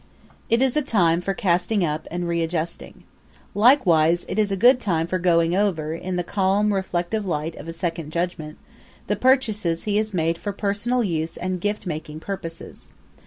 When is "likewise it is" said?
3.53-4.51